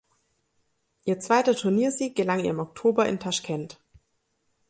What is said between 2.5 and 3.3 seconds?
Oktober in